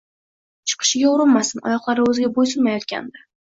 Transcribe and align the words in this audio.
Chiqishiga 0.71 1.11
urinmasin, 1.11 1.63
oyoqlari 1.69 2.09
o‘ziga 2.09 2.35
bo‘ysunmayotgandi 2.41 3.27